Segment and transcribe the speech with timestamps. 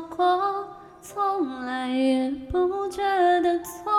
[0.00, 0.68] 过
[1.00, 3.02] 从来也不觉
[3.40, 3.92] 得错，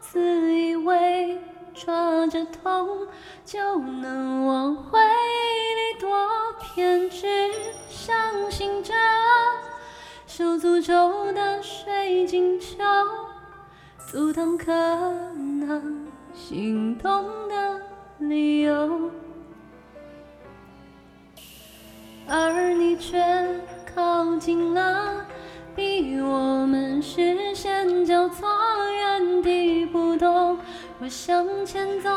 [0.00, 1.38] 自以为
[1.74, 3.06] 抓着痛
[3.44, 6.08] 就能往回里躲，
[6.60, 7.26] 偏执
[7.88, 8.94] 相信着。
[10.26, 12.78] 受诅咒的水晶球，
[14.10, 17.80] 阻挡可能心动的
[18.18, 19.10] 理由，
[22.28, 23.18] 而你却
[23.94, 25.24] 靠近了。
[25.76, 28.48] 逼我们视线交错，
[28.92, 30.58] 原地不动。
[30.98, 32.10] 我向前走，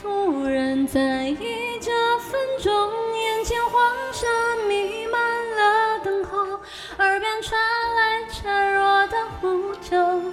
[0.00, 1.36] 突然在意
[1.80, 1.90] 这
[2.20, 4.26] 分钟，眼前黄沙
[4.68, 5.20] 弥漫
[5.56, 6.38] 了等候，
[6.98, 7.60] 耳边传
[7.96, 10.32] 来孱弱的呼救，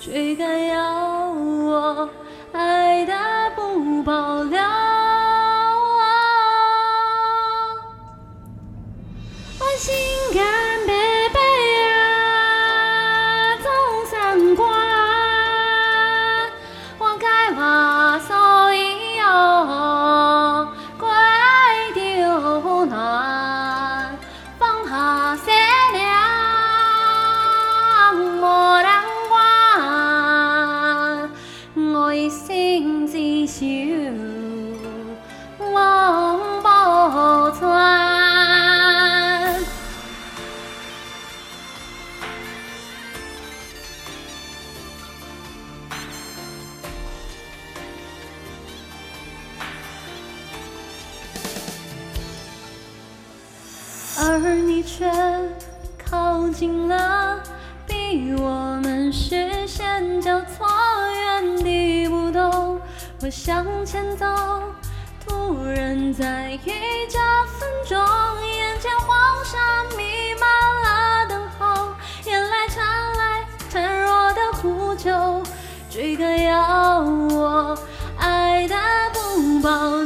[0.00, 2.10] 追赶要我
[2.52, 3.14] 爱的
[3.54, 4.83] 不保留。
[54.16, 55.10] 而你却
[55.98, 57.40] 靠近了，
[57.86, 60.66] 逼我们视线交错，
[61.12, 62.80] 原地不动。
[63.20, 64.26] 我向前走，
[65.26, 66.70] 突然在意
[67.10, 67.18] 这
[67.58, 67.98] 分钟，
[68.46, 69.58] 眼前黄沙
[69.96, 70.42] 弥漫
[70.82, 71.88] 了等候，
[72.24, 72.86] 眼泪传
[73.16, 75.42] 来孱弱的呼救，
[75.90, 77.76] 追赶要我
[78.18, 78.76] 爱的
[79.12, 80.03] 不保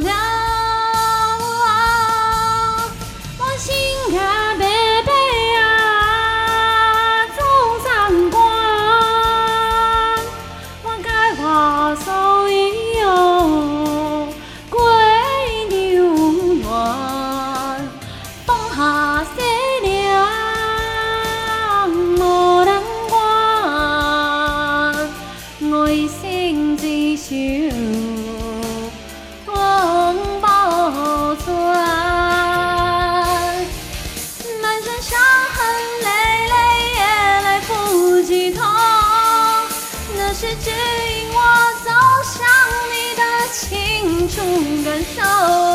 [44.29, 45.68] 种感受。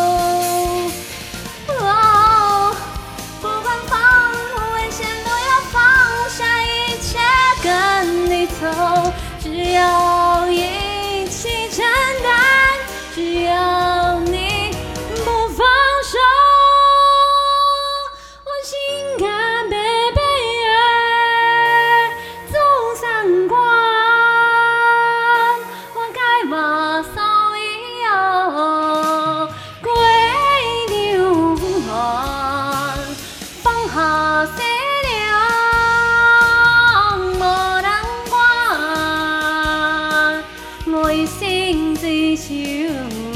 [41.24, 43.33] 我一生